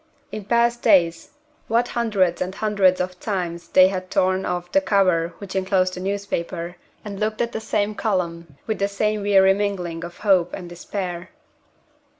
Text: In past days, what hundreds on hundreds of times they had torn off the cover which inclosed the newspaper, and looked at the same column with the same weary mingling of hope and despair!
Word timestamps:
In 0.31 0.45
past 0.45 0.81
days, 0.81 1.29
what 1.67 1.89
hundreds 1.89 2.41
on 2.41 2.53
hundreds 2.53 2.99
of 2.99 3.19
times 3.19 3.67
they 3.67 3.89
had 3.89 4.09
torn 4.09 4.47
off 4.47 4.71
the 4.71 4.81
cover 4.81 5.35
which 5.37 5.55
inclosed 5.55 5.93
the 5.93 5.99
newspaper, 5.99 6.77
and 7.05 7.19
looked 7.19 7.39
at 7.39 7.51
the 7.51 7.59
same 7.61 7.93
column 7.93 8.57
with 8.65 8.79
the 8.79 8.87
same 8.87 9.21
weary 9.21 9.53
mingling 9.53 10.03
of 10.03 10.17
hope 10.17 10.55
and 10.55 10.67
despair! 10.69 11.29